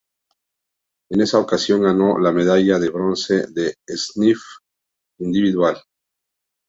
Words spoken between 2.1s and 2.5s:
la